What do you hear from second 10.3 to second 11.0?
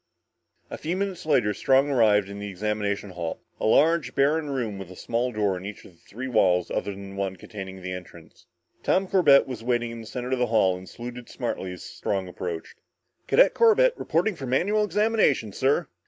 of the hall and